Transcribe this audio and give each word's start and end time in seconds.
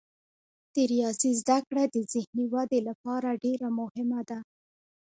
د 0.73 0.75
ریاضي 0.91 1.31
زده 1.41 1.57
کړه 1.67 1.83
د 1.93 1.97
ذهني 2.13 2.45
ودې 2.53 2.79
لپاره 2.89 3.39
ډیره 3.43 3.67
مهمه 3.79 4.21
ده. 4.29 4.39